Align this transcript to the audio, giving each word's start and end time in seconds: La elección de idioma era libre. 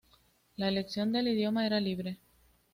La 0.55 0.67
elección 0.69 1.11
de 1.13 1.19
idioma 1.21 1.67
era 1.67 1.79
libre. 1.79 2.17